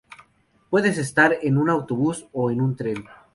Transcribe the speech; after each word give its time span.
Puedes 0.71 0.97
estar 0.97 1.37
en 1.43 1.59
un 1.59 1.69
autobús 1.69 2.27
o 2.33 2.45
un 2.47 2.75
tren. 2.75 3.05